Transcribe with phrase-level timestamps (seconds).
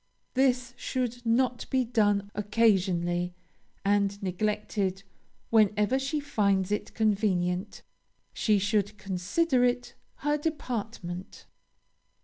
[0.33, 3.35] This should not be done occasionally,
[3.85, 5.03] and neglected
[5.51, 7.83] whenever she finds it convenient
[8.33, 9.93] she should consider it
[10.25, 11.45] her department.